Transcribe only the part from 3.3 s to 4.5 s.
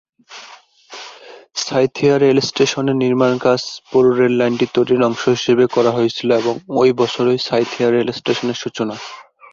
কাজ পুরো রেল